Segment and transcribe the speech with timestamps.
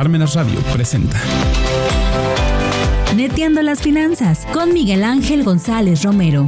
[0.00, 1.20] Parmenas Radio presenta.
[3.14, 6.46] Neteando las finanzas con Miguel Ángel González Romero.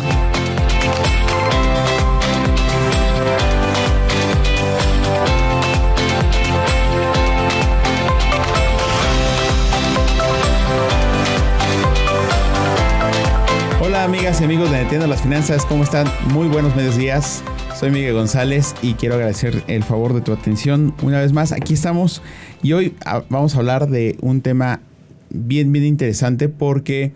[13.83, 16.11] Hola amigas y amigos de Neteando las Finanzas, ¿cómo están?
[16.33, 17.45] Muy buenos medios días.
[17.83, 21.51] Soy Miguel González y quiero agradecer el favor de tu atención una vez más.
[21.51, 22.23] Aquí estamos
[22.63, 24.83] y hoy ah, vamos a hablar de un tema
[25.31, 27.11] bien, bien interesante porque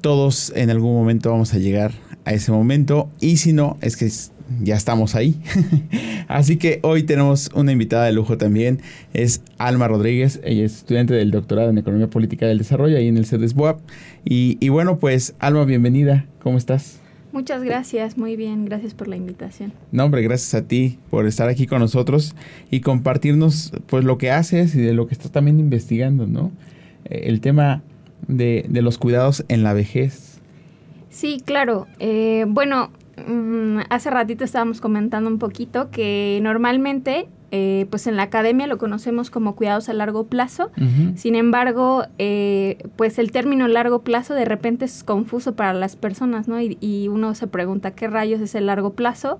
[0.00, 1.92] todos en algún momento vamos a llegar
[2.24, 4.10] a ese momento y si no, es que
[4.62, 5.38] ya estamos ahí.
[6.26, 8.80] Así que hoy tenemos una invitada de lujo también,
[9.12, 13.18] es Alma Rodríguez, ella es estudiante del doctorado en Economía Política del Desarrollo ahí en
[13.18, 13.80] el CEDESBOAP.
[14.24, 16.98] Y, y bueno, pues Alma, bienvenida, ¿cómo estás?
[17.30, 19.72] Muchas gracias, muy bien, gracias por la invitación.
[19.92, 22.34] No, hombre, gracias a ti por estar aquí con nosotros
[22.70, 26.50] y compartirnos pues lo que haces y de lo que estás también investigando, ¿no?
[27.04, 27.82] Eh, el tema
[28.26, 30.38] de, de los cuidados en la vejez.
[31.10, 31.86] Sí, claro.
[31.98, 32.90] Eh, bueno,
[33.26, 38.76] mm, hace ratito estábamos comentando un poquito que normalmente eh, pues en la academia lo
[38.76, 40.70] conocemos como cuidados a largo plazo.
[41.16, 46.48] Sin embargo, eh, pues el término largo plazo de repente es confuso para las personas,
[46.48, 46.60] ¿no?
[46.60, 49.38] Y, uno se pregunta qué rayos es el largo plazo.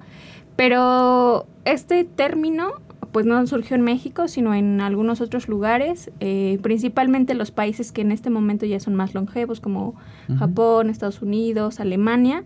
[0.56, 2.72] Pero este término
[3.12, 8.02] pues no surgió en México, sino en algunos otros lugares, eh, principalmente los países que
[8.02, 9.94] en este momento ya son más longevos, como
[10.38, 12.44] Japón, Estados Unidos, Alemania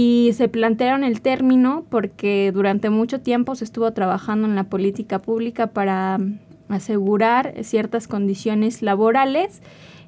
[0.00, 5.18] y se plantearon el término porque durante mucho tiempo se estuvo trabajando en la política
[5.18, 9.60] pública para mm, asegurar ciertas condiciones laborales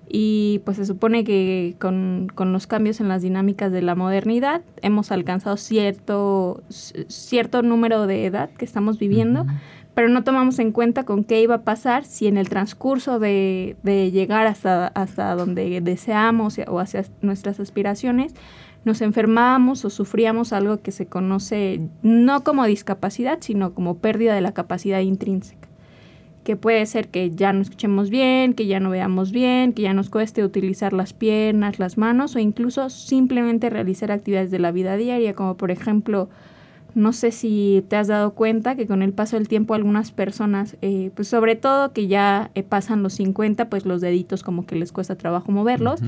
[0.08, 5.10] y pues se supone que con, los cambios en las dinámicas de la modernidad hemos
[5.10, 9.44] alcanzado cierto, cierto número de edad que estamos viviendo,
[9.94, 13.74] pero no tomamos en cuenta con qué iba a pasar si en el transcurso de,
[13.82, 18.34] de llegar hasta, hasta donde deseamos o hacia nuestras aspiraciones,
[18.84, 24.40] nos enfermábamos o sufríamos algo que se conoce no como discapacidad, sino como pérdida de
[24.40, 25.68] la capacidad intrínseca.
[26.44, 29.92] Que puede ser que ya no escuchemos bien, que ya no veamos bien, que ya
[29.92, 34.96] nos cueste utilizar las piernas, las manos o incluso simplemente realizar actividades de la vida
[34.96, 36.30] diaria, como por ejemplo,
[36.94, 40.76] no sé si te has dado cuenta que con el paso del tiempo algunas personas,
[40.80, 44.76] eh, pues sobre todo que ya eh, pasan los 50, pues los deditos como que
[44.76, 46.00] les cuesta trabajo moverlos.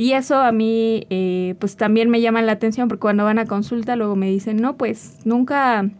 [0.00, 3.44] Y eso a mí, eh, pues también me llama la atención porque cuando van a
[3.44, 5.90] consulta luego me dicen, no, pues nunca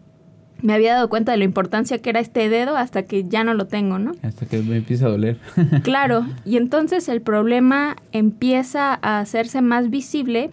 [0.63, 3.53] me había dado cuenta de la importancia que era este dedo hasta que ya no
[3.53, 4.13] lo tengo, ¿no?
[4.23, 5.37] Hasta que me empieza a doler.
[5.83, 10.49] claro, y entonces el problema empieza a hacerse más visible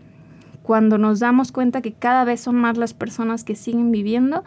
[0.62, 4.44] cuando nos damos cuenta que cada vez son más las personas que siguen viviendo,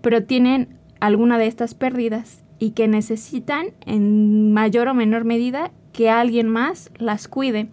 [0.00, 0.68] pero tienen
[1.00, 6.90] alguna de estas pérdidas y que necesitan en mayor o menor medida que alguien más
[6.96, 7.68] las cuide.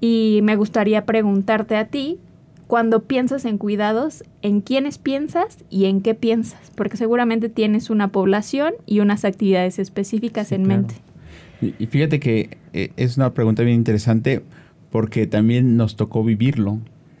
[0.00, 2.18] Y me gustaría preguntarte a ti,
[2.66, 6.72] cuando piensas en cuidados, ¿en quiénes piensas y en qué piensas?
[6.74, 10.94] Porque seguramente tienes una población y unas actividades específicas en mente.
[11.60, 14.42] Y, fíjate que eh, es una pregunta bien interesante
[14.90, 16.78] porque también nos tocó vivirlo,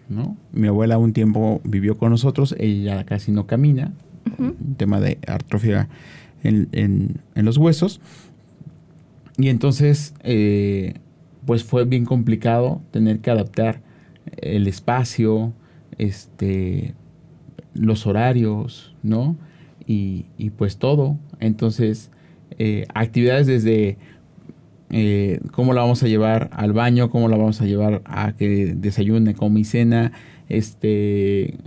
[0.08, 0.36] ¿no?
[0.52, 3.92] Mi abuela un tiempo vivió con nosotros, ella casi no camina,
[4.38, 5.88] un tema de atrofia
[6.42, 8.00] en, en, los huesos.
[9.36, 10.94] Y entonces eh,
[11.46, 13.80] pues fue bien complicado tener que adaptar
[14.36, 15.52] el espacio,
[15.98, 16.94] este,
[17.74, 19.36] los horarios, ¿no?
[19.86, 20.24] Y,
[20.56, 21.18] pues todo.
[21.38, 22.10] Entonces,
[22.58, 23.98] eh, actividades desde
[24.90, 28.74] eh, cómo la vamos a llevar al baño, cómo la vamos a llevar a que
[28.74, 30.12] desayune, come y cena,
[30.48, 31.58] este,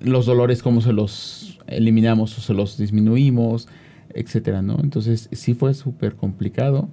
[0.00, 3.68] los dolores, cómo se los eliminamos o se los disminuimos,
[4.14, 4.78] etcétera, ¿no?
[4.82, 6.88] Entonces, sí fue súper complicado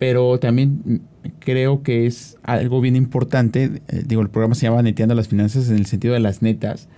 [0.00, 1.02] pero también
[1.40, 5.68] creo que es algo bien importante, eh, digo, el programa se llama Neteando las Finanzas
[5.68, 6.88] en el sentido de las netas,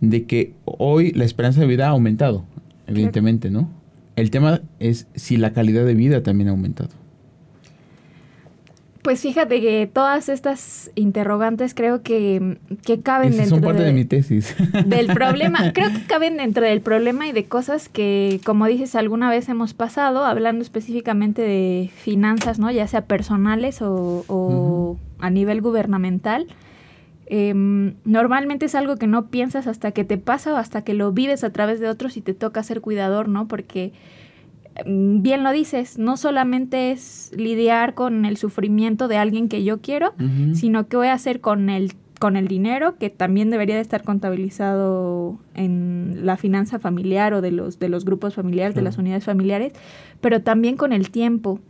[0.00, 2.46] de que hoy la esperanza de vida ha aumentado,
[2.86, 3.68] evidentemente, ¿no?
[4.16, 6.88] El tema es si la calidad de vida también ha aumentado.
[9.02, 14.04] Pues fíjate que todas estas interrogantes creo que, que caben dentro son parte de, mi
[14.04, 14.54] tesis.
[14.84, 15.72] del problema.
[15.72, 19.72] Creo que caben dentro del problema y de cosas que, como dices, alguna vez hemos
[19.72, 22.70] pasado, hablando específicamente de finanzas, ¿no?
[22.70, 26.46] Ya sea personales o, a nivel gubernamental.
[27.24, 31.12] Em, normalmente es algo que no piensas hasta que te pasa o hasta que lo
[31.12, 33.48] vives a través de otros y te toca ser cuidador, ¿no?
[33.48, 33.92] Porque
[34.84, 40.14] bien lo dices, no solamente es lidiar con el sufrimiento de alguien que yo quiero,
[40.54, 44.04] sino que voy a hacer con el con el dinero, que también debería de estar
[44.04, 49.24] contabilizado en la finanza familiar o de los, de los grupos familiares, de las unidades
[49.24, 49.72] familiares,
[50.20, 51.60] pero también con el tiempo.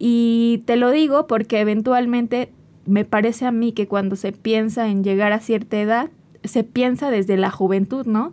[0.00, 2.50] Y te lo digo porque eventualmente
[2.86, 6.10] me parece a mí que cuando se piensa en llegar a cierta edad,
[6.42, 8.32] se piensa desde la juventud, ¿no?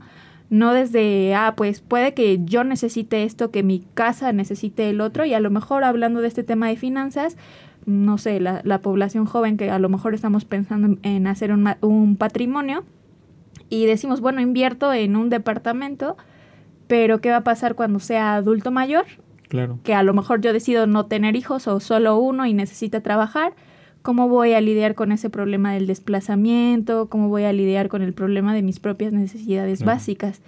[0.51, 5.24] No desde, ah, pues puede que yo necesite esto, que mi casa necesite el otro,
[5.24, 7.38] y a lo mejor hablando de este tema de finanzas,
[7.86, 11.74] no sé, la, la población joven que a lo mejor estamos pensando en, hacer un,
[11.80, 12.83] un patrimonio
[13.69, 16.18] y decimos, bueno, invierto en un departamento,
[16.88, 19.06] pero ¿qué va a pasar cuando sea adulto mayor?
[19.47, 19.80] Claro.
[19.83, 23.54] Que a lo mejor yo decido no tener hijos o solo uno y necesita trabajar
[24.01, 28.13] cómo voy a lidiar con ese problema del desplazamiento, cómo voy a lidiar con el
[28.13, 30.42] problema de mis propias necesidades básicas.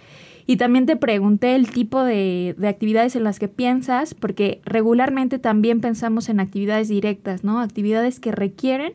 [0.45, 5.79] Y también te pregunté el tipo de, actividades en las que piensas, porque regularmente también
[5.79, 7.61] pensamos en actividades directas, ¿no?
[7.61, 8.93] Actividades que requieren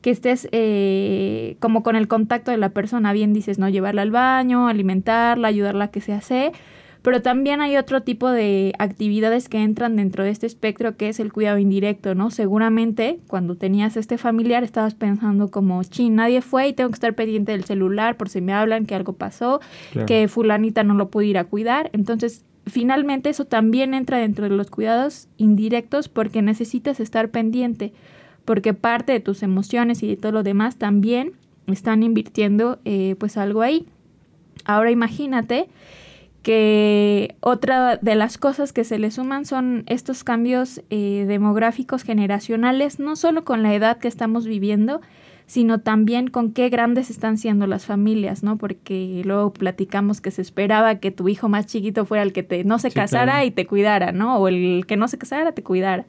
[0.00, 3.68] que estés eh, como con el contacto de la persona, bien dices, ¿no?
[3.68, 6.52] Llevarla al baño, alimentarla, ayudarla a que se hace,
[7.02, 11.20] pero también hay otro tipo de actividades que entran dentro de este espectro que es
[11.20, 12.30] el cuidado indirecto, ¿no?
[12.30, 17.14] Seguramente cuando tenías este familiar estabas pensando como, chin, nadie fue y tengo que estar
[17.14, 19.60] pendiente del celular por si me hablan que algo pasó,
[20.06, 21.90] que fulanita no lo pude ir a cuidar.
[21.92, 27.92] Entonces, finalmente eso también entra dentro de los cuidados indirectos porque necesitas estar pendiente,
[28.44, 31.32] porque parte de tus emociones y de todo lo demás también
[31.66, 33.86] están invirtiendo eh, pues algo ahí.
[34.64, 35.68] Ahora imagínate
[36.42, 42.98] que otra de las cosas que se le suman son estos cambios eh, demográficos generacionales,
[42.98, 45.00] no solo con la edad que estamos viviendo,
[45.46, 48.58] sino también con qué grandes están siendo las familias, ¿no?
[48.58, 52.64] Porque luego platicamos que se esperaba que tu hijo más chiquito fuera el que te,
[52.64, 54.36] no se casara y te cuidara, ¿no?
[54.36, 56.04] O el que no se casara te cuidara.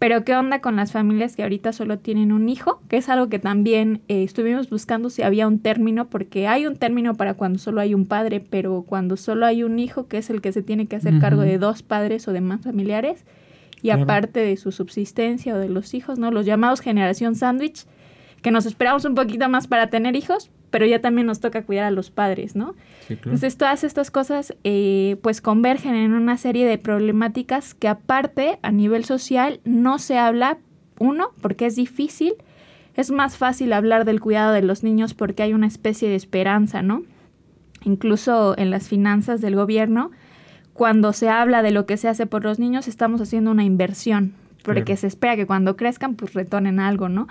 [0.00, 2.80] Pero ¿qué onda con las familias que ahorita solo tienen un hijo?
[2.88, 6.76] Que es algo que también eh, estuvimos buscando si había un término, porque hay un
[6.76, 10.30] término para cuando solo hay un padre, pero cuando solo hay un hijo, que es
[10.30, 13.26] el que se tiene que hacer cargo de dos padres o de más familiares,
[13.82, 16.30] y aparte de su subsistencia o de los hijos, ¿no?
[16.30, 17.84] Los llamados generación sándwich,
[18.42, 21.84] que nos esperamos un poquito más para tener hijos, pero ya también nos toca cuidar
[21.84, 22.74] a los padres, ¿no?
[23.08, 28.70] Entonces todas estas cosas eh, pues convergen en una serie de problemáticas que aparte a
[28.70, 30.58] nivel social no se habla,
[30.98, 32.34] uno, porque es difícil,
[32.94, 36.82] es más fácil hablar del cuidado de los niños porque hay una especie de esperanza,
[36.82, 37.02] ¿no?
[37.82, 40.10] Incluso en las finanzas del gobierno,
[40.72, 44.34] cuando se habla de lo que se hace por los niños, estamos haciendo una inversión,
[44.62, 47.26] porque se espera que cuando crezcan pues retonen algo, ¿no?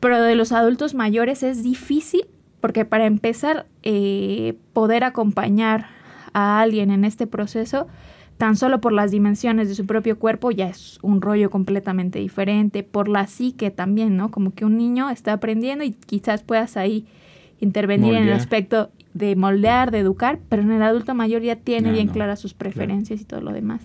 [0.00, 2.26] Pero de los adultos mayores es difícil
[2.60, 5.86] porque para empezar, eh, poder acompañar
[6.32, 7.86] a alguien en este proceso,
[8.36, 12.82] tan solo por las dimensiones de su propio cuerpo, ya es un rollo completamente diferente,
[12.82, 14.30] por la psique también, ¿no?
[14.30, 17.06] Como que un niño está aprendiendo y quizás puedas ahí
[17.60, 21.90] intervenir en el aspecto de moldear, de educar, pero en el adulto mayor ya tiene
[21.90, 23.82] bien claras sus preferencias y todo lo demás.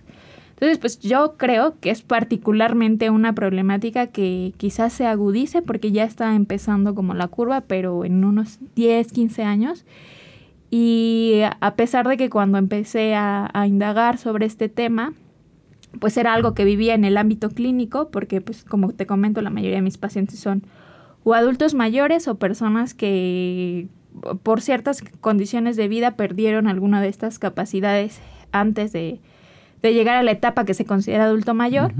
[0.63, 6.05] Entonces, pues yo creo que es particularmente una problemática que quizás se agudice porque ya
[6.05, 9.85] está empezando como la curva, pero en unos 10, 15 años.
[10.69, 15.11] Y a pesar de que cuando empecé a, indagar sobre este tema,
[15.99, 19.49] pues era algo que vivía en el ámbito clínico, porque pues como te comento, la
[19.49, 20.63] mayoría de mis pacientes son
[21.25, 23.89] o adultos mayores o personas que
[24.43, 28.21] por ciertas condiciones de vida perdieron alguna de estas capacidades
[28.53, 29.19] antes de,
[29.83, 31.93] de llegar a la etapa que se considera adulto mayor.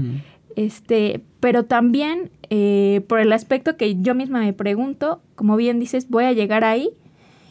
[0.56, 6.08] Este, pero también eh, por el aspecto que yo misma me pregunto, como bien dices,
[6.08, 6.90] voy a llegar ahí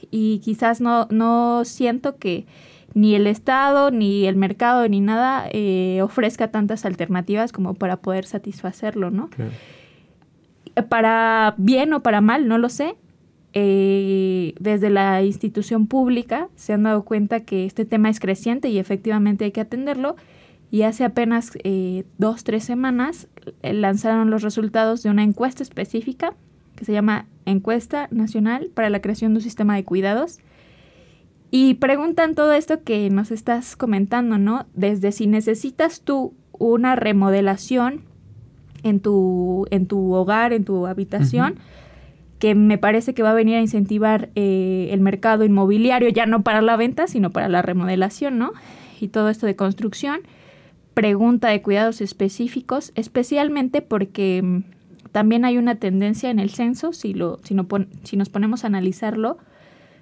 [0.10, 2.46] y quizás no, no siento que
[2.94, 8.26] ni el Estado, ni el mercado, ni nada eh, ofrezca tantas alternativas como para poder
[8.26, 9.30] satisfacerlo, ¿no?
[10.90, 12.96] Para bien o para mal, no lo sé,
[13.54, 18.80] eh, desde la institución pública se han dado cuenta que este tema es creciente y
[18.80, 20.16] efectivamente hay que atenderlo.
[20.72, 23.28] Y hace apenas eh, dos, tres semanas
[23.62, 26.34] eh, lanzaron los resultados de una encuesta específica
[26.76, 30.40] que se llama Encuesta Nacional para la Creación de un Sistema de Cuidados.
[31.52, 34.66] Y preguntan todo esto que nos estás comentando, ¿no?
[34.74, 38.02] Desde si necesitas tú una remodelación
[38.82, 41.60] en tu, en tu hogar, en tu habitación,
[42.44, 46.44] que me parece que va a venir a incentivar eh, el mercado inmobiliario, ya no
[46.44, 48.52] para la venta, sino para la remodelación, ¿no?
[49.00, 50.20] Y todo esto de construcción.
[50.94, 54.64] Pregunta de cuidados específicos, especialmente porque mm,
[55.14, 57.56] también hay una tendencia en el censo, si, lo, si,
[58.04, 59.38] si nos ponemos a analizarlo,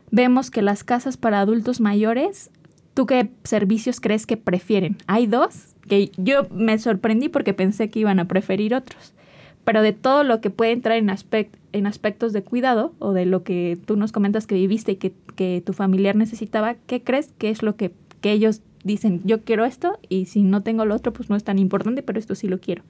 [0.10, 2.50] vemos que las casas para adultos mayores,
[2.95, 4.98] ¿tú qué servicios crees que prefieren?
[5.05, 9.13] Hay dos, que yo me sorprendí porque pensé que iban a preferir otros
[9.63, 13.25] pero de todo lo que puede entrar en, aspect, en aspectos de cuidado o de
[13.25, 17.31] lo que tú nos comentas que viviste y que, que tu familiar necesitaba, ¿qué crees
[17.37, 17.91] que es lo que,
[18.21, 21.43] que ellos dicen, yo quiero esto y si no tengo lo otro, pues no es
[21.43, 22.83] tan importante, pero esto sí lo quiero?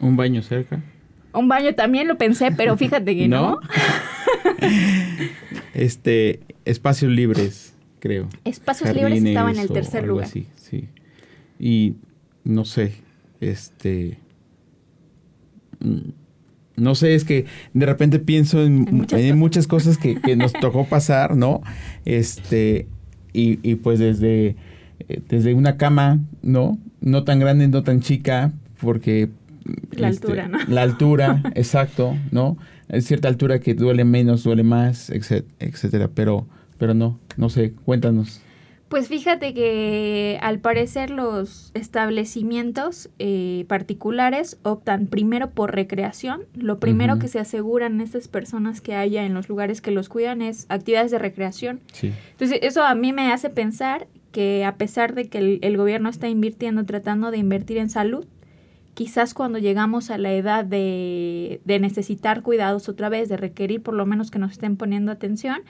[0.00, 0.82] Un baño cerca.
[1.32, 3.58] Un baño también lo pensé, pero fíjate que no.
[5.74, 8.28] este, espacios libres, creo.
[8.44, 10.28] Espacios libres estaba en el tercer lugar.
[10.28, 10.46] sí.
[11.58, 11.94] Y
[12.44, 12.94] no sé,
[13.40, 14.18] este
[16.76, 18.86] no sé, es que de repente pienso en,
[19.36, 21.62] muchas, cosas, que, nos tocó pasar, ¿no?
[22.04, 22.86] Este,
[23.32, 24.56] y, y pues desde,
[25.08, 26.78] eh, desde una cama, ¿no?
[27.00, 29.28] No tan grande, no tan chica, porque
[29.92, 30.58] la este, altura, ¿no?
[30.68, 32.56] La altura, exacto, ¿no?
[32.88, 36.46] Es cierta altura que duele menos, duele más, etcétera, pero,
[36.78, 38.42] pero no, no sé, cuéntanos.
[38.92, 46.42] Pues fíjate que al parecer los establecimientos eh, particulares optan primero por recreación.
[46.52, 50.42] Lo primero que se aseguran estas personas que haya en los lugares que los cuidan
[50.42, 51.80] es actividades de recreación.
[52.02, 56.10] Entonces eso a mí me hace pensar que a pesar de que el, el gobierno
[56.10, 58.26] está invirtiendo, tratando de invertir en salud,
[58.92, 63.94] quizás cuando llegamos a la edad de, de, necesitar cuidados otra vez, de requerir por
[63.94, 65.62] lo menos que nos estén poniendo atención,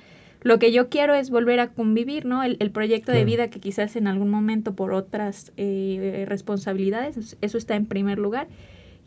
[0.42, 2.42] lo que yo quiero es volver a convivir, ¿no?
[2.42, 7.76] El, proyecto de vida que quizás en algún momento por otras eh, responsabilidades, eso está
[7.76, 8.48] en primer lugar.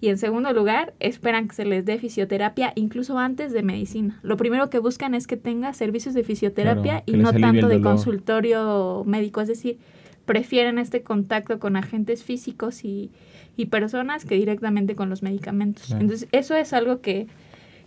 [0.02, 4.20] Y en segundo lugar, esperan que se les dé fisioterapia incluso antes de medicina.
[4.24, 9.04] Lo primero que buscan es que tenga servicios de fisioterapia y no tanto de consultorio
[9.06, 9.42] médico.
[9.42, 9.78] Es decir,
[10.26, 13.12] prefieren este contacto con agentes físicos y,
[13.58, 15.92] y personas que directamente con los medicamentos.
[15.92, 17.28] Entonces, eso es algo que,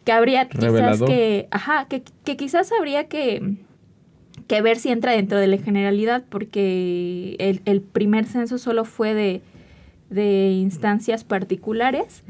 [0.09, 3.57] que habría quizás que, ajá, que, que, quizás habría que,
[4.47, 9.13] que ver si entra dentro de la generalidad, porque el, el primer censo solo fue
[9.13, 9.43] de,
[10.09, 12.25] de instancias particulares,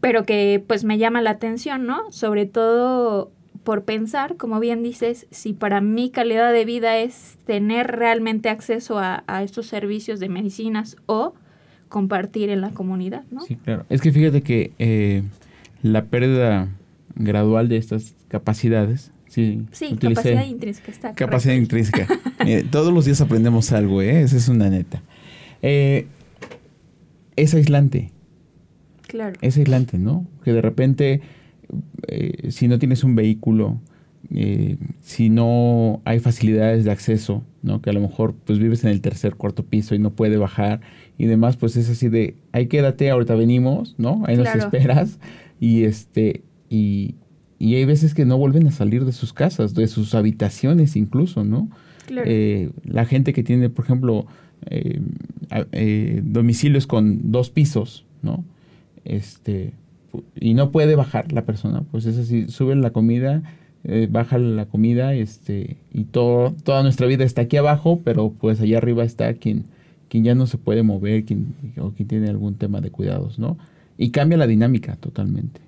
[0.00, 2.10] pero que pues me llama la atención, ¿no?
[2.10, 3.30] Sobre todo
[3.64, 8.98] por pensar, como bien dices, si para mí calidad de vida es tener realmente acceso
[8.98, 11.34] a, a estos servicios de medicinas o
[11.90, 13.42] compartir en la comunidad, ¿no?
[13.42, 13.84] Sí, claro.
[13.90, 15.22] Es que fíjate que eh,
[15.82, 16.68] la pérdida
[17.14, 22.06] gradual de estas capacidades, sí, sí capacidad intrínseca está Capacidad intrínseca.
[22.70, 24.22] todos los días aprendemos algo, ¿eh?
[24.22, 25.02] Esa es una neta.
[25.62, 26.06] Eh,
[27.36, 28.10] es aislante.
[29.06, 29.38] Claro.
[29.42, 30.26] Es aislante, ¿no?
[30.44, 31.20] Que de repente,
[32.06, 33.80] eh, si no tienes un vehículo,
[34.34, 37.82] eh, si no hay facilidades de acceso, ¿no?
[37.82, 40.80] Que a lo mejor pues vives en el tercer, cuarto piso y no puede bajar
[41.18, 44.22] y demás, pues es así de, ahí quédate, ahorita venimos, ¿no?
[44.26, 45.18] Ahí nos esperas
[45.58, 47.16] y este, y,
[47.58, 51.44] y, hay veces que no vuelven a salir de sus casas, de sus habitaciones incluso,
[51.44, 51.68] ¿no?
[52.08, 54.26] Eh, la gente que tiene, por ejemplo,
[54.70, 58.44] eh, domicilios con dos pisos, ¿no?
[59.04, 59.74] Este,
[60.34, 63.42] y no puede bajar la persona, pues es así, suben la comida
[63.82, 68.60] eh, baja la comida este y todo toda nuestra vida está aquí abajo pero pues
[68.60, 69.64] allá arriba está quien
[70.10, 73.56] quien ya no se puede mover quien o quien tiene algún tema de cuidados no
[73.96, 75.62] y cambia la dinámica totalmente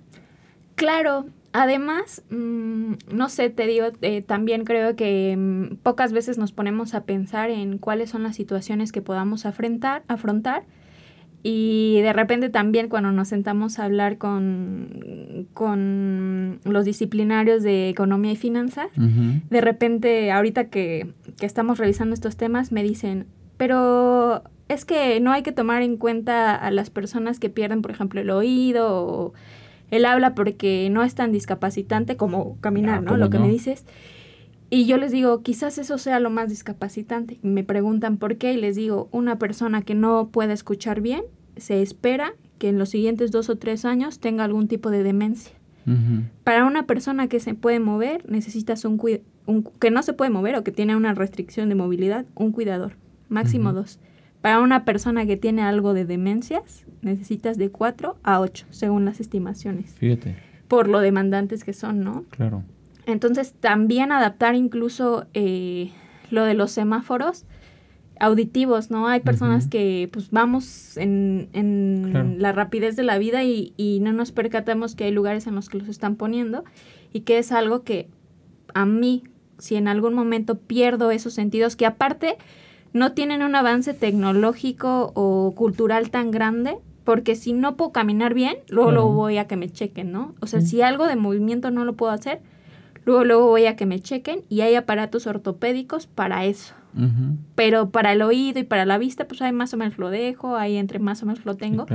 [0.75, 6.53] claro además mm, no sé te digo eh, también creo que mm, pocas veces nos
[6.53, 10.65] ponemos a pensar en cuáles son las situaciones que podamos afrontar afrontar.
[11.45, 18.31] Y de repente también cuando nos sentamos a hablar con, con los disciplinarios de economía
[18.31, 21.09] y finanzas, de repente ahorita que,
[21.41, 23.27] que estamos revisando estos temas me dicen,
[23.57, 27.91] pero es que no hay que tomar en cuenta a las personas que pierden, por
[27.91, 29.35] ejemplo, el oído o
[29.93, 33.17] el habla porque no es tan discapacitante como caminar, ah, ¿no?
[33.19, 33.85] Lo que me dices.
[34.71, 37.39] Y yo les digo, quizás eso sea lo más discapacitante.
[37.43, 41.25] Me preguntan por qué y les digo, una persona que no puede escuchar bien,
[41.59, 45.53] se espera que en los siguientes dos o tres años tenga algún tipo de demencia.
[46.43, 48.99] Para una persona que se puede mover, necesitas un,
[49.47, 52.95] un, que no se puede mover o que tiene una restricción de movilidad, un cuidador,
[53.29, 53.99] máximo dos.
[54.43, 59.21] Para una persona que tiene algo de demencias, necesitas de cuatro a ocho, según las
[59.21, 59.95] estimaciones.
[59.95, 60.37] Fíjate.
[60.67, 62.25] Por lo demandantes que son, ¿no?
[62.31, 62.65] Claro.
[63.07, 65.93] Entonces, también adaptar incluso eh,
[66.31, 67.45] lo de los semáforos
[68.19, 69.09] auditivos, ¿no?
[69.09, 74.13] Hay personas que pues vamos en, en la rapidez de la vida y, y, no
[74.13, 76.65] nos percatamos que hay lugares en los que los están poniendo
[77.13, 78.09] y que es algo que
[78.75, 79.25] a mí,
[79.59, 82.37] si en algún momento pierdo esos sentidos, que aparte
[82.93, 88.57] no tienen un avance tecnológico o cultural tan grande, porque si no puedo caminar bien,
[88.69, 90.35] luego, voy a que me chequen, ¿no?
[90.41, 92.41] O sea, si algo de movimiento no lo puedo hacer,
[93.05, 96.75] luego, luego voy a que me chequen y hay aparatos ortopédicos para eso.
[97.55, 100.57] Pero para el oído y para la vista, pues ahí más o menos lo dejo,
[100.57, 101.87] ahí entre más o menos lo tengo.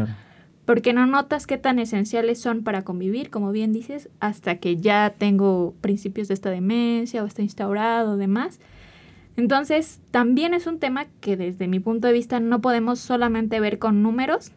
[0.65, 5.13] porque no notas qué tan esenciales son para convivir, como bien dices, hasta que ya
[5.17, 8.59] tengo principios de esta demencia o está instaurado o demás.
[9.37, 13.77] Entonces, también es un tema que desde mi punto de vista no podemos solamente ver
[13.77, 14.51] con números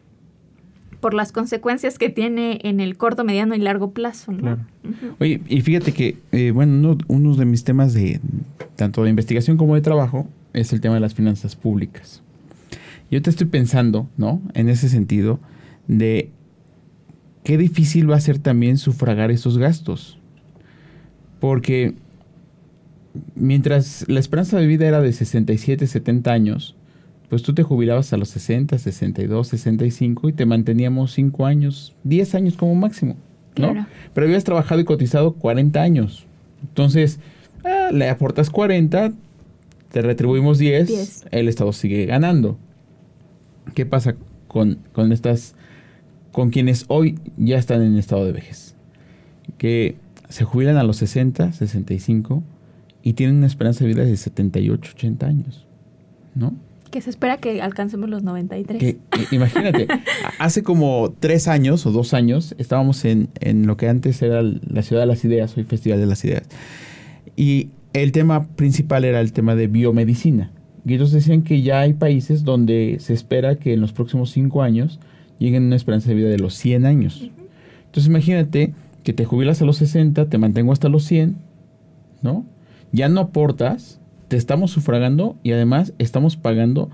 [0.99, 4.31] por las consecuencias que tiene en el corto, mediano y largo plazo.
[4.31, 4.57] ¿no?
[5.19, 8.19] Oye, y fíjate que, eh, bueno, uno, de mis temas de
[8.75, 12.23] tanto de investigación como de trabajo es el tema de las finanzas públicas.
[13.11, 14.41] Yo te estoy pensando, ¿no?
[14.53, 15.39] En ese sentido,
[15.87, 16.31] de
[17.43, 20.17] qué difícil va a ser también sufragar esos gastos.
[21.39, 21.95] Porque
[23.35, 26.75] mientras la esperanza de vida era de 67, 70 años,
[27.29, 32.35] pues tú te jubilabas a los 60, 62, 65 y te manteníamos 5 años, 10
[32.35, 33.15] años como máximo,
[33.57, 33.87] ¿no?
[34.13, 36.25] Pero habías trabajado y cotizado 40 años.
[36.61, 37.19] Entonces,
[37.63, 39.13] ah, le aportas 40,
[39.91, 42.57] te retribuimos 10, el Estado sigue ganando.
[43.73, 44.15] ¿Qué pasa
[44.47, 45.55] con, con estas
[46.31, 48.75] con quienes hoy ya están en estado de vejez,
[49.57, 49.95] que
[50.29, 52.43] se jubilan a los 60, 65
[53.03, 55.65] y tienen una esperanza de vida de 78, 80 años,
[56.35, 56.53] ¿no?
[56.91, 58.97] Que se espera que alcancemos los 93.
[59.31, 59.87] imagínate,
[60.39, 64.81] hace como tres años o dos años estábamos en, en lo que antes era la
[64.81, 66.43] Ciudad de las Ideas, hoy Festival de las Ideas.
[67.37, 70.51] Y el tema principal era el tema de biomedicina.
[70.85, 74.61] Y ellos decían que ya hay países donde se espera que en los próximos cinco
[74.61, 74.99] años
[75.39, 77.31] lleguen a una esperanza de vida de los 100 años.
[77.85, 81.35] Entonces imagínate que te jubilas a los 60, te mantengo hasta los 100,
[82.21, 82.45] ¿no?
[82.91, 86.89] Ya no aportas, te estamos sufragando y además estamos pagando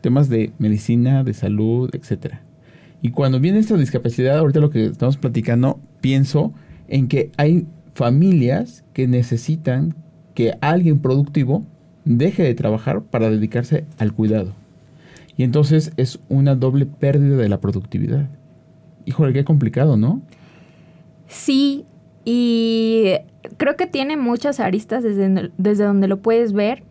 [0.00, 2.42] temas de medicina, de salud, etcétera.
[3.02, 6.52] Y cuando viene esta discapacidad, ahorita lo que estamos platicando, pienso
[6.88, 9.94] en que hay familias que necesitan
[10.34, 11.64] que alguien productivo
[12.04, 14.52] deje de trabajar para dedicarse al cuidado.
[15.36, 18.28] Y entonces es una doble pérdida de la productividad.
[19.06, 20.22] Híjole, qué complicado, ¿no?
[21.28, 21.84] Sí,
[22.24, 23.14] y
[23.56, 26.82] creo que tiene muchas aristas desde, desde donde lo puedes ver,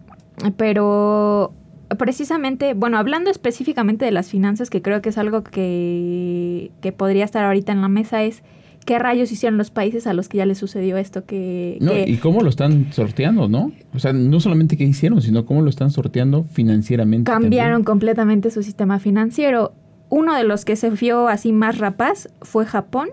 [0.58, 1.54] pero
[1.98, 7.26] precisamente, bueno, hablando específicamente de las finanzas, que creo que es algo que, que podría
[7.26, 8.44] estar ahorita en la mesa, es
[8.86, 11.26] qué rayos hicieron los países a los que ya les sucedió esto.
[11.26, 13.72] Que, no, y cómo lo están sorteando, ¿no?
[13.94, 17.32] O sea, no solamente qué hicieron, sino cómo lo están sorteando financieramente.
[17.32, 19.74] Cambiaron completamente su sistema financiero.
[20.10, 23.10] Uno de los que se vio así más rapaz fue Japón,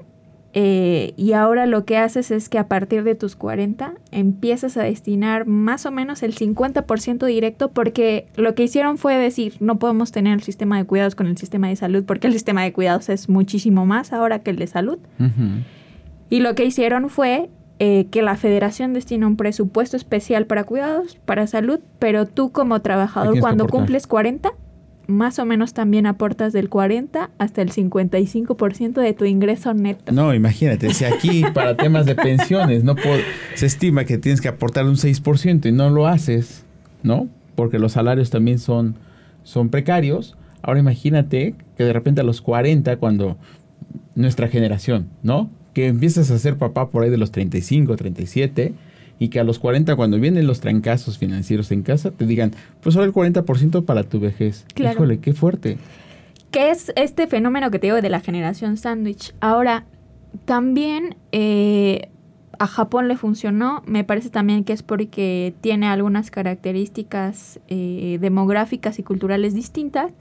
[0.52, 4.82] eh, y ahora lo que haces es que a partir de tus 40 empiezas a
[4.82, 10.10] destinar más o menos el 50% directo porque lo que hicieron fue decir, no podemos
[10.10, 13.08] tener el sistema de cuidados con el sistema de salud porque el sistema de cuidados
[13.08, 14.98] es muchísimo más ahora que el de salud.
[16.30, 21.16] Y lo que hicieron fue eh, que la federación destina un presupuesto especial para cuidados,
[21.24, 24.52] para salud, pero tú como trabajador cuando cumples 40
[25.10, 30.12] más o menos también aportas del 40 hasta el 55% de tu ingreso neto.
[30.12, 32.94] No, imagínate, si aquí para temas de pensiones no
[33.54, 36.64] se estima que tienes que aportar un 6% y no lo haces,
[37.02, 37.28] ¿no?
[37.54, 38.96] Porque los salarios también son,
[39.42, 40.36] son precarios.
[40.62, 43.36] Ahora imagínate que de repente a los 40, cuando
[44.14, 45.50] nuestra generación, ¿no?
[45.74, 48.74] Que empiezas a ser papá por ahí de los 35, 37,
[49.20, 52.94] y que a los 40, cuando vienen los trancazos financieros en casa, te digan, pues
[52.94, 54.64] solo el 40% para tu vejez.
[54.74, 55.76] Híjole, qué fuerte.
[56.50, 59.34] ¿Qué es este fenómeno que te digo de la generación sándwich?
[59.40, 59.84] Ahora,
[60.46, 62.08] también eh,
[62.58, 68.98] a Japón le funcionó, me parece también que es porque tiene algunas características eh, demográficas
[68.98, 70.12] y culturales distintas.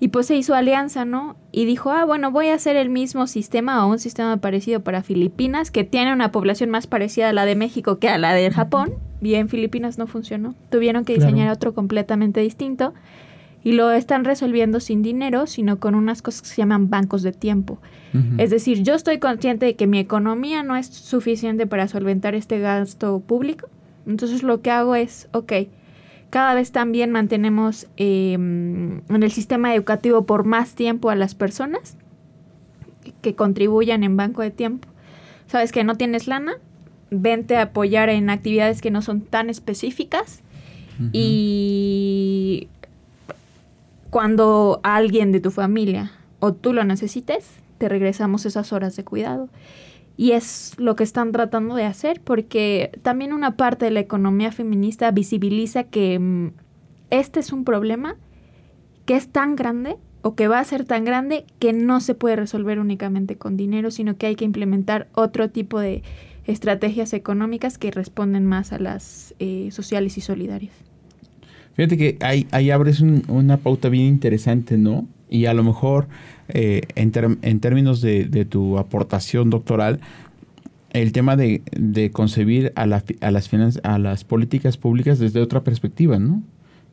[0.00, 1.36] Y pues se hizo alianza, ¿no?
[1.50, 5.02] Y dijo, ah, bueno, voy a hacer el mismo sistema o un sistema parecido para
[5.02, 8.50] Filipinas, que tiene una población más parecida a la de México que a la de
[8.50, 8.94] Japón.
[9.20, 10.54] Y en Filipinas no funcionó.
[10.70, 12.94] Tuvieron que diseñar otro completamente distinto.
[13.64, 17.32] Y lo están resolviendo sin dinero, sino con unas cosas que se llaman bancos de
[17.32, 17.78] tiempo.
[18.38, 22.58] Es decir, yo estoy consciente de que mi economía no es suficiente para solventar este
[22.58, 23.68] gasto público.
[24.06, 25.52] Entonces lo que hago es, ok,
[26.30, 31.96] cada vez también mantenemos em, en el sistema educativo por más tiempo a las personas
[33.22, 34.88] que contribuyan en banco de tiempo.
[35.46, 36.54] Sabes que no tienes lana,
[37.10, 40.42] vente a apoyar en actividades que no son tan específicas
[41.12, 42.66] y
[44.10, 46.10] cuando alguien de tu familia
[46.40, 49.48] o tú lo necesites, te regresamos esas horas de cuidado.
[50.18, 54.52] Y es lo que están tratando de hacer porque también una parte de la economía
[54.52, 56.50] feminista visibiliza que mm,
[57.10, 58.16] este es un problema
[59.06, 62.34] que es tan grande o que va a ser tan grande que no se puede
[62.34, 66.02] resolver únicamente con dinero, sino que hay que implementar otro tipo de
[66.46, 70.74] estrategias económicas que responden más a las eh, sociales y solidarias.
[71.74, 75.06] Fíjate que ahí, ahí abres una pauta bien interesante, ¿no?
[75.30, 76.08] Y a lo mejor,
[76.48, 80.00] eh, en, en, términos de, de, tu aportación doctoral,
[80.90, 83.50] el tema de, de concebir a, la, a, las
[83.82, 86.42] a las políticas públicas desde otra perspectiva, ¿no?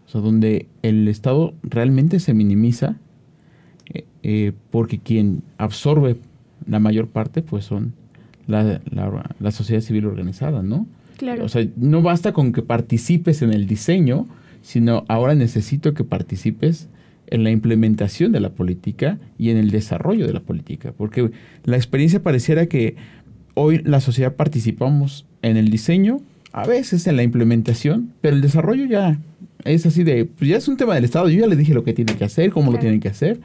[0.08, 2.98] O sea, donde el Estado realmente se minimiza
[3.94, 6.18] eh, eh, porque quien absorbe
[6.68, 7.94] la mayor parte, pues son
[8.48, 8.82] la,
[9.39, 10.86] la, sociedad civil organizada, ¿no?
[11.18, 11.46] Claro.
[11.46, 14.28] O sea, no basta con que participes en el diseño,
[14.62, 16.89] sino ahora necesito que participes
[17.28, 20.94] en la implementación de la política y en el desarrollo de la política.
[20.96, 21.32] Porque
[21.64, 22.96] la experiencia pareciera que
[23.54, 28.86] hoy la sociedad participamos en el diseño, a veces en la implementación, pero el desarrollo
[28.86, 29.20] ya
[29.64, 31.84] es así de, pues ya es un tema del Estado, yo ya le dije lo
[31.84, 33.40] que tiene que hacer, cómo lo tienen que hacer,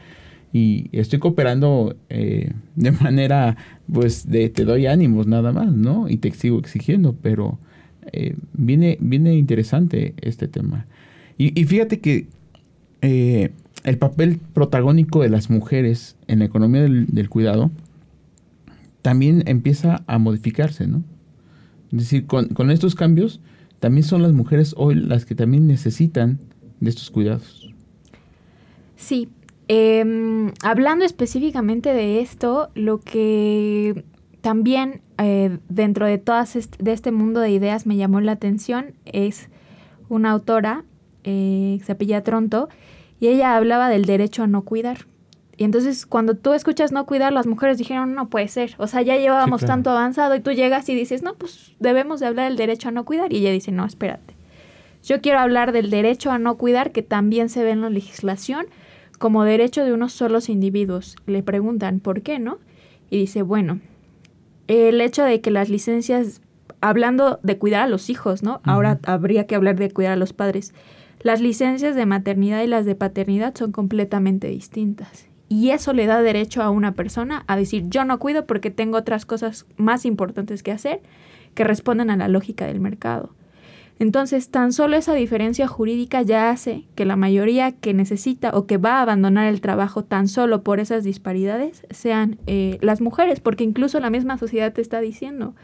[0.52, 3.56] y estoy cooperando eh, de manera,
[3.90, 6.08] pues, de te doy ánimos nada más, ¿no?
[6.08, 7.58] Y te sigo exigiendo, pero
[8.12, 10.86] eh, viene, viene interesante este tema.
[11.38, 12.26] Y, fíjate que
[13.00, 13.50] eh,
[13.84, 17.70] el papel protagónico de las mujeres en la economía del, cuidado
[19.02, 21.02] también empieza a modificarse, ¿no?
[21.92, 23.40] Es decir, con, estos cambios,
[23.80, 26.38] también son las mujeres hoy las que también necesitan
[26.80, 27.72] de estos cuidados.
[28.96, 29.28] Sí,
[29.68, 34.04] eh, hablando específicamente de esto, lo que
[34.40, 39.48] también eh, dentro de todas de este mundo de ideas me llamó la atención es
[40.08, 40.84] una autora,
[41.24, 41.80] eh,
[42.24, 42.68] Tronto,
[43.20, 45.06] y ella hablaba del derecho a no cuidar.
[45.56, 48.74] Y entonces cuando tú escuchas no cuidar, las mujeres dijeron, no puede ser.
[48.78, 52.26] O sea, ya llevábamos tanto avanzado y tú llegas y dices, no, pues debemos de
[52.26, 53.30] hablar del derecho a no cuidar.
[53.30, 54.34] Y ella dice, no, espérate.
[55.02, 58.66] Yo quiero hablar del derecho a no cuidar que también se ve en la legislación
[59.18, 61.16] como derecho de unos solos individuos.
[61.26, 62.58] Le preguntan, ¿por qué no?
[63.10, 63.80] Y dice, bueno,
[64.66, 66.40] el hecho de que las licencias,
[66.80, 68.62] hablando de cuidar a los hijos, ¿no?
[68.64, 70.72] Ahora habría que hablar de cuidar a los padres.
[71.22, 75.28] Las licencias de maternidad y las de paternidad son completamente distintas.
[75.48, 78.96] Y eso le da derecho a una persona a decir, yo no cuido porque tengo
[78.96, 81.02] otras cosas más importantes que hacer
[81.54, 83.34] que responden a la lógica del mercado.
[83.98, 88.78] Entonces, tan solo esa diferencia jurídica ya hace que la mayoría que necesita o que
[88.78, 93.62] va a abandonar el trabajo tan solo por esas disparidades sean eh, las mujeres, porque
[93.62, 95.54] incluso la misma sociedad te está diciendo,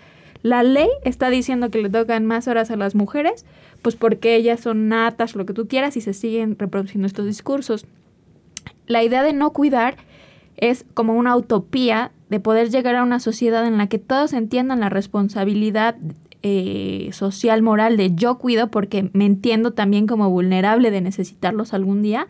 [0.46, 3.44] la ley está diciendo que le tocan más horas a las mujeres,
[3.82, 7.85] pues porque ellas son natas, lo que tú quieras, y se siguen reproduciendo estos discursos.
[8.87, 9.96] La idea de no cuidar
[10.56, 14.78] es como una utopía de poder llegar a una sociedad en la que todos entiendan
[14.78, 15.96] la responsabilidad
[16.44, 22.02] eh, social, moral de yo cuido porque me entiendo también como vulnerable de necesitarlos algún
[22.02, 22.28] día,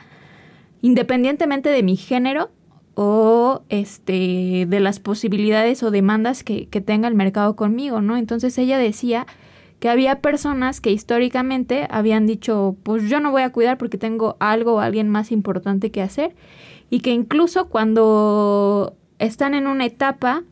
[0.81, 2.49] independientemente de mi género
[2.97, 8.17] o este de las posibilidades o demandas que, que tenga el mercado conmigo, ¿no?
[8.17, 9.27] Entonces ella decía
[9.81, 14.37] que había personas que históricamente habían dicho, pues yo no voy a cuidar porque tengo
[14.41, 16.35] algo o alguien más importante que hacer,
[16.89, 20.45] y que incluso cuando están en una etapa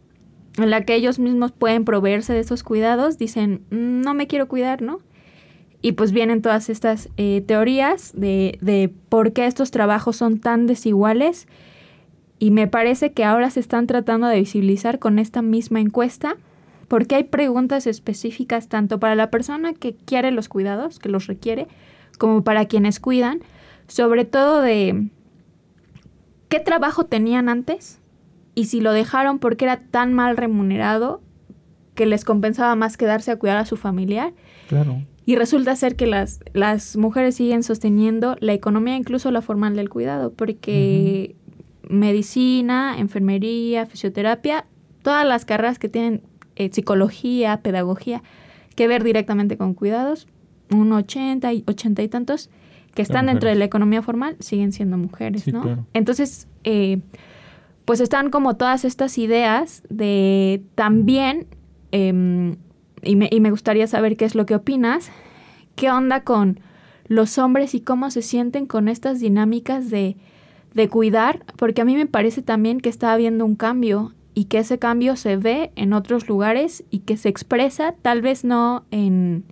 [0.58, 4.82] en la que ellos mismos pueden proveerse de esos cuidados, dicen, no me quiero cuidar,
[4.82, 5.00] ¿no?
[5.80, 10.66] Y pues vienen todas estas eh, teorías de, de por qué estos trabajos son tan
[10.66, 11.46] desiguales
[12.44, 16.36] y me parece que ahora se están tratando de visibilizar con esta misma encuesta
[16.88, 21.68] porque hay preguntas específicas tanto para la persona que quiere los cuidados, que los requiere,
[22.18, 23.40] como para quienes cuidan,
[23.86, 25.08] sobre todo de
[26.50, 28.02] qué trabajo tenían antes,
[28.54, 31.22] y si lo dejaron porque era tan mal remunerado
[31.94, 34.34] que les compensaba más quedarse a cuidar a su familiar.
[34.68, 35.02] Claro.
[35.24, 39.88] Y resulta ser que las, las mujeres siguen sosteniendo la economía, incluso la formal del
[39.88, 41.36] cuidado, porque
[41.88, 44.66] medicina, enfermería, fisioterapia,
[45.02, 46.22] todas las carreras que tienen
[46.56, 48.22] eh, psicología, pedagogía,
[48.76, 50.26] que ver directamente con cuidados,
[50.70, 52.50] un 80 y 80 y tantos,
[52.94, 55.84] que están dentro de la economía formal, siguen siendo mujeres, ¿no?
[55.94, 57.00] Entonces, eh,
[57.84, 61.48] pues están como todas estas ideas de también,
[61.90, 62.56] em,
[63.02, 65.10] y, me, y me gustaría saber qué es lo que opinas,
[65.74, 66.60] qué onda con
[67.08, 70.16] los hombres y cómo se sienten con estas dinámicas de,
[70.74, 74.58] de cuidar, porque a mí me parece también que está habiendo un cambio y que
[74.58, 79.44] ese cambio se ve en otros lugares y que se expresa tal vez no en,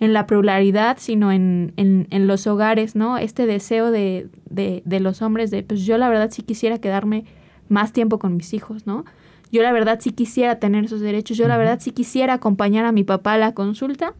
[0.00, 3.18] en la pluralidad, sino en, en, en, los hogares, ¿no?
[3.18, 7.26] Este deseo de, de, de los hombres de, pues yo la verdad sí quisiera quedarme
[7.68, 9.04] más tiempo con mis hijos, ¿no?
[9.52, 12.92] Yo la verdad sí quisiera tener esos derechos, yo la verdad sí quisiera acompañar a
[12.92, 14.14] mi papá a la consulta,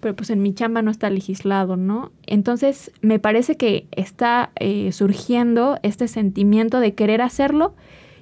[0.00, 2.12] pero pues en mi chamba no está legislado, ¿no?
[2.26, 7.74] Entonces me parece que está eh, surgiendo este sentimiento de querer hacerlo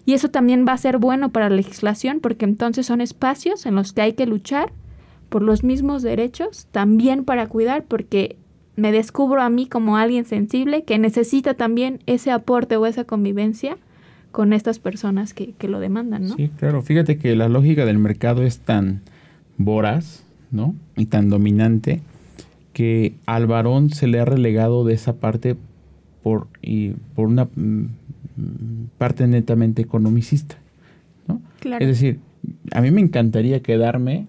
[0.07, 3.75] y eso también va a ser bueno para la legislación porque entonces son espacios en
[3.75, 4.73] los que hay que luchar
[5.29, 8.37] por los mismos derechos, también para cuidar, porque
[8.75, 13.77] me descubro a mí como alguien sensible que necesita también ese aporte o esa convivencia
[14.33, 16.37] con estas personas que, que lo demandan, ¿no?
[16.37, 16.83] Sí, claro.
[16.83, 19.01] Fíjate que la lógica del mercado es tan
[19.57, 20.75] voraz, ¿no?
[20.97, 22.01] Y tan dominante
[22.73, 25.57] que al varón se le ha relegado de esa parte
[26.23, 27.87] por, y por una mm,
[28.99, 30.57] parte netamente economicista,
[31.27, 31.41] ¿no?
[31.61, 31.85] Claro.
[31.85, 32.21] Es decir,
[32.73, 34.27] a mí me encantaría quedarme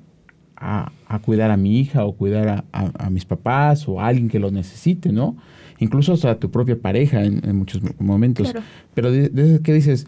[0.56, 4.08] a, a cuidar a mi hija o cuidar a, a- a mis papás o a
[4.08, 5.36] alguien que lo necesite, ¿no?
[5.80, 8.52] Incluso hasta tu propia pareja en, en muchos momentos.
[8.52, 8.66] Claro.
[8.94, 10.08] Pero de, de que dices,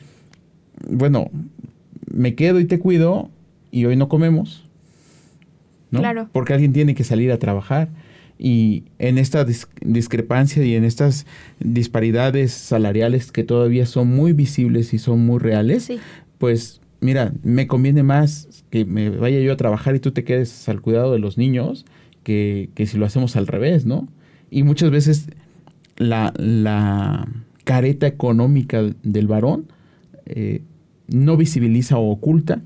[0.90, 1.30] bueno,
[2.14, 3.30] me quedo y te cuido
[3.72, 4.68] y hoy no comemos,
[5.92, 6.00] ¿no?
[6.00, 6.30] Claro.
[6.32, 7.90] Porque alguien tiene que salir a trabajar.
[8.38, 11.26] Y en esta dis- discrepancia y en estas
[11.60, 16.00] disparidades salariales que todavía son muy visibles y son muy reales, Sí,
[16.40, 20.68] pues mira, me conviene más que me vaya yo a trabajar y tú te quedes
[20.70, 21.86] al cuidado de los niños
[22.24, 24.08] que, que si lo hacemos al revés, ¿no?
[24.50, 25.28] Y muchas veces
[26.02, 27.28] la, la
[27.64, 29.68] careta económica del varón
[30.26, 30.62] eh,
[31.08, 32.62] no visibiliza o oculta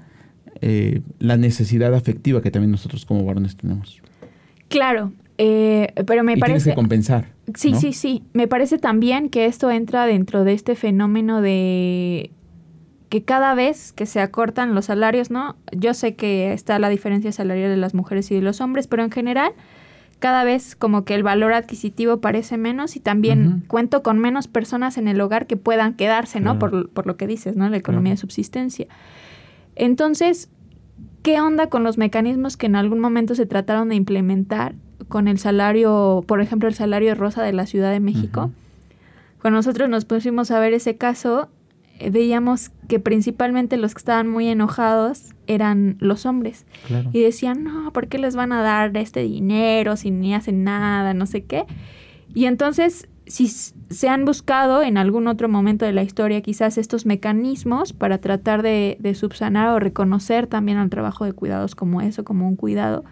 [0.62, 4.02] eh, la necesidad afectiva que también nosotros como varones tenemos.
[4.70, 5.12] claro.
[5.38, 6.70] eh, pero me y tienes parece...
[6.72, 7.28] que compensar.
[7.54, 7.80] Sí, ¿no?
[7.80, 8.24] sí, sí.
[8.34, 12.32] Me parece también que esto entra dentro de este fenómeno de
[13.10, 15.56] que cada vez que se acortan los salarios, ¿no?
[15.72, 19.04] Yo sé que está la diferencia salarial de las mujeres y de los hombres, pero
[19.04, 19.52] en general
[20.26, 24.98] cada vez como que el valor adquisitivo parece menos y también cuento con menos personas
[24.98, 26.58] en el hogar que puedan quedarse, ¿no?
[26.58, 27.70] Por, por lo que dices, ¿no?
[27.70, 28.88] La economía de subsistencia.
[29.76, 30.50] Entonces,
[31.22, 34.74] ¿qué onda con los mecanismos que en algún momento se trataron de implementar
[35.10, 38.50] con el salario, por ejemplo, el salario rosa de la Ciudad de México?
[39.44, 41.50] Cuando nosotros nos pusimos a ver ese caso,
[42.12, 46.66] veíamos que principalmente los que estaban muy enojados eran los hombres.
[46.88, 47.10] Claro.
[47.14, 51.14] Y decían, no, ¿por qué les van a dar este dinero si ni hacen nada,
[51.14, 51.66] no sé qué?
[52.34, 57.06] Y entonces, si se han buscado en algún otro momento de la historia quizás estos
[57.06, 62.24] mecanismos para tratar de, de subsanar o reconocer también al trabajo de cuidados como eso,
[62.24, 63.06] como un cuidado,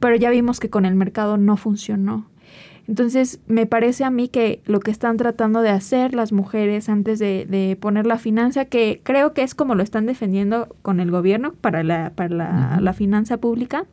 [0.00, 2.26] pero ya vimos que con el mercado no funcionó.
[2.88, 7.18] Entonces, me parece a mí que lo que están tratando de hacer las mujeres antes
[7.18, 11.10] de, de poner la finanza, que creo que es como lo están defendiendo con el
[11.10, 13.86] gobierno para la, para la, la finanza pública,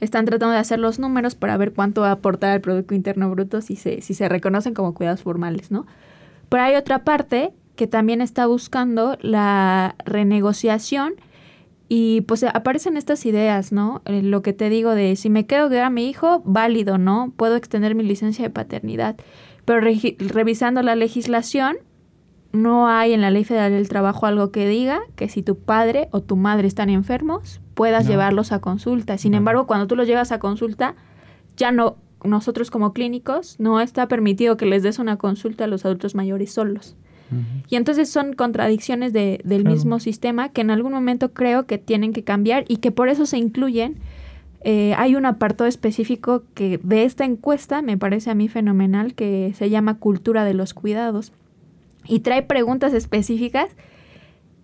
[0.00, 3.30] están tratando de hacer los números para ver cuánto va a aportar al Producto Interno
[3.30, 5.86] Bruto si se, si se reconocen como cuidados formales, ¿no?
[6.48, 11.14] Pero hay otra parte que también está buscando la renegociación
[11.92, 14.00] y pues aparecen estas ideas, ¿no?
[14.04, 17.32] Eh, lo que te digo de si me quedo de a mi hijo, válido, ¿no?
[17.36, 19.16] Puedo extender mi licencia de paternidad.
[19.64, 21.78] Pero revisando la legislación,
[22.52, 26.08] no hay en la Ley Federal del Trabajo algo que diga que si tu padre
[26.12, 28.10] o tu madre están enfermos, puedas No.
[28.12, 29.18] llevarlos a consulta.
[29.18, 29.38] Sin No.
[29.38, 30.94] embargo, cuando tú los llevas a consulta,
[31.56, 35.84] ya no, nosotros como clínicos, no está permitido que les des una consulta a los
[35.84, 36.96] adultos mayores solos.
[37.68, 39.74] Y entonces son contradicciones de- del Claro.
[39.76, 43.26] mismo sistema que en algún momento creo que tienen que cambiar y que por eso
[43.26, 43.96] se incluyen.
[44.62, 49.52] Eh, hay un apartado específico que de esta encuesta me parece a mí fenomenal que
[49.56, 51.32] se llama Cultura de los Cuidados
[52.06, 53.68] y trae preguntas específicas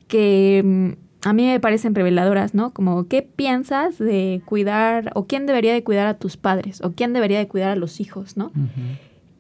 [0.08, 2.72] que mm, a mí me parecen reveladoras, ¿no?
[2.72, 7.12] Como, ¿qué piensas de cuidar o quién debería de cuidar a tus padres o quién
[7.12, 8.52] debería de cuidar a los hijos, ¿no?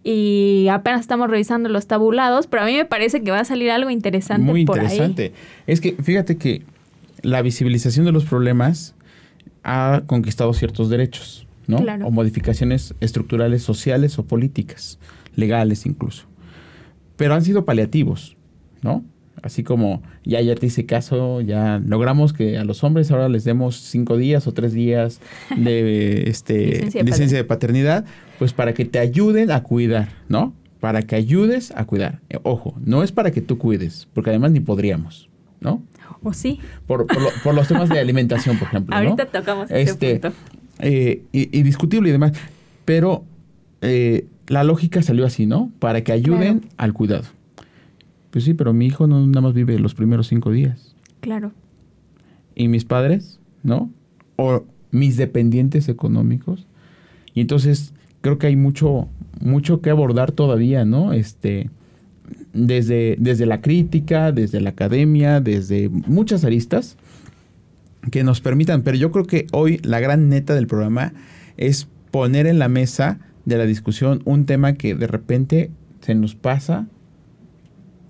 [0.08, 3.72] Y apenas estamos revisando los tabulados, pero a mí me parece que va a salir
[3.72, 4.84] algo interesante Muy por ahí.
[4.84, 5.32] interesante.
[5.66, 6.62] Es que fíjate que
[7.22, 8.94] la visibilización de los problemas
[9.64, 11.78] ha conquistado ciertos derechos, ¿no?
[11.78, 12.06] Claro.
[12.06, 15.00] O modificaciones estructurales sociales o políticas,
[15.34, 16.26] legales incluso.
[17.16, 18.36] Pero han sido paliativos,
[18.82, 19.04] ¿no?
[19.42, 23.42] Así como ya, ya te hice caso, ya logramos que a los hombres ahora les
[23.42, 25.20] demos cinco días o tres días
[25.56, 28.04] de este, Licencia licencia, de de paternidad,
[28.38, 30.52] pues para que te ayuden a cuidar, ¿no?
[30.80, 32.20] Para que ayudes a cuidar.
[32.28, 35.28] Eh, ojo, no es para que tú cuides, porque además ni podríamos,
[35.60, 35.82] ¿no?
[36.22, 36.60] ¿O sí?
[36.86, 38.94] Por, por, lo- por los temas de alimentación, por ejemplo.
[38.94, 39.02] ¿no?
[39.02, 40.36] Ahorita tocamos ese Este, punto.
[40.80, 42.32] eh, y, y discutible y demás.
[42.84, 43.24] Pero
[43.80, 45.70] eh, la lógica salió así, ¿no?
[45.78, 46.74] Para que ayuden Claro.
[46.78, 47.24] al cuidado.
[48.30, 50.94] Pues sí, pero mi hijo no nada más vive los primeros cinco días.
[51.20, 51.52] Claro.
[52.54, 53.38] ¿Y mis padres?
[53.62, 53.90] ¿No?
[54.36, 56.66] O mis dependientes económicos.
[57.34, 57.92] Y entonces
[58.26, 59.08] creo que hay mucho,
[59.40, 61.12] mucho que abordar todavía, ¿no?
[61.12, 61.70] Este,
[62.52, 66.96] desde, desde la crítica, desde la academia, desde muchas aristas
[68.10, 68.82] que nos permitan.
[68.82, 71.12] Pero yo creo que hoy la gran neta del programa
[71.56, 76.34] es poner en la mesa de la discusión un tema que de repente se nos
[76.34, 76.88] pasa,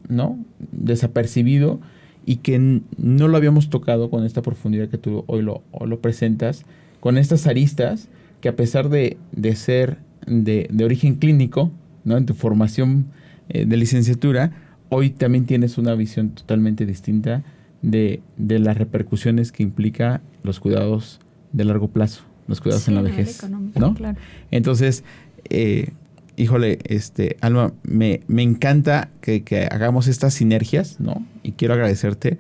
[0.09, 0.39] ¿no?
[0.73, 1.79] Desapercibido
[2.25, 6.01] y que no lo habíamos tocado con esta profundidad que tú hoy lo, hoy lo
[6.01, 6.65] presentas,
[7.01, 8.09] con estas aristas
[8.41, 11.71] que a pesar de, de ser de, de origen clínico,
[12.05, 12.17] ¿no?
[12.17, 13.07] En tu formación
[13.49, 14.53] eh, de licenciatura,
[14.89, 17.43] hoy también tienes una visión totalmente distinta
[17.83, 21.21] de, de, las repercusiones que implica los cuidados
[21.53, 23.95] de largo plazo, los cuidados Sí, en la vejez, ¿no?
[23.95, 24.19] claro.
[24.51, 25.05] Entonces,
[25.51, 25.91] eh,
[26.37, 31.25] híjole, este, Alma, me, me encanta que, que hagamos estas sinergias, ¿no?
[31.43, 32.39] Y quiero agradecerte.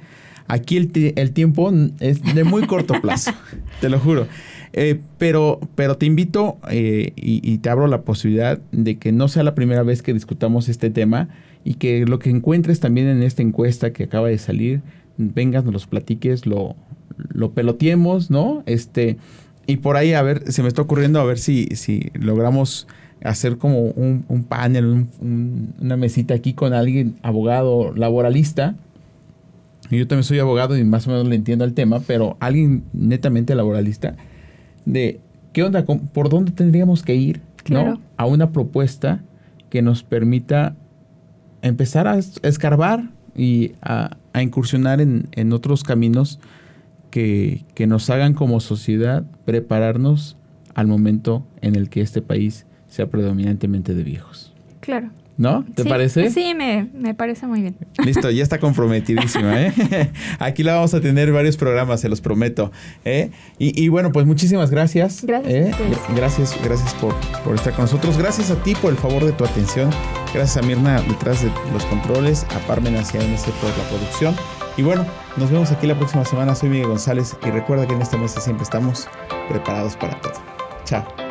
[0.48, 3.32] Aquí el, el tiempo es de muy corto plazo,
[3.80, 4.26] te lo juro.
[4.72, 9.28] Eh, pero, pero te invito eh, y, y te abro la posibilidad de que no
[9.28, 11.28] sea la primera vez que discutamos este tema
[11.64, 14.82] y que lo que encuentres también en esta encuesta que acaba de salir,
[15.16, 16.76] vengas, nos los platiques, lo,
[17.16, 18.62] lo peloteemos, ¿no?
[18.66, 19.16] Este,
[19.66, 22.86] y por ahí, a ver, se me está ocurriendo a ver si, si logramos
[23.24, 28.76] hacer como un, un panel, un- un- una mesita aquí con alguien, abogado laboralista.
[29.90, 33.54] Yo también soy abogado y más o menos le entiendo al tema, pero alguien netamente
[33.54, 34.16] laboralista,
[34.84, 35.20] de
[35.52, 37.92] qué onda, por dónde tendríamos que ir, Claro.
[37.94, 38.00] ¿no?
[38.16, 39.22] A una propuesta
[39.70, 40.76] que nos permita
[41.62, 46.38] empezar a es- escarbar y a, a incursionar en, en otros caminos
[47.10, 50.36] que, que nos hagan como sociedad prepararnos
[50.74, 54.52] al momento en el que este país sea predominantemente de viejos.
[54.80, 55.10] Claro.
[55.38, 55.64] ¿No?
[55.74, 56.30] ¿Te Sí, parece?
[56.30, 57.76] Sí, me, me parece muy bien.
[58.02, 60.10] Listo, ya está comprometidísima, ¿eh?
[60.38, 62.72] Aquí la vamos a tener varios programas, se los prometo.
[63.04, 63.30] ¿eh?
[63.58, 65.24] Y, y bueno, pues muchísimas gracias.
[65.24, 65.74] Gracias ¿eh?
[66.14, 68.16] Gracias, gracias por, por estar con nosotros.
[68.16, 69.90] Gracias a ti por el favor de tu atención.
[70.32, 74.34] Gracias a Mirna detrás de los controles, a Parmen hacia MC por la producción.
[74.78, 75.04] Y bueno,
[75.36, 76.54] nos vemos aquí la próxima semana.
[76.54, 79.06] Soy Miguel González y recuerda que en esta mesa siempre estamos
[79.50, 80.32] preparados para todo.
[80.84, 81.25] Chao.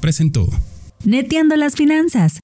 [0.00, 0.48] Presentó.
[1.04, 2.40] Neteando las finanzas